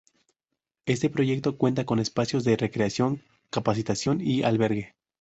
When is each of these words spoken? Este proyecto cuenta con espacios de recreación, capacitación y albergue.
Este 0.87 1.11
proyecto 1.11 1.59
cuenta 1.59 1.85
con 1.85 1.99
espacios 1.99 2.43
de 2.43 2.57
recreación, 2.57 3.21
capacitación 3.51 4.19
y 4.19 4.41
albergue. 4.41 4.95